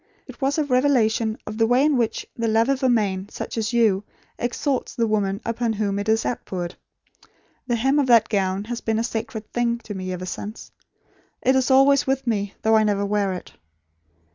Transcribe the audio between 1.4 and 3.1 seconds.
of the way in which the love of a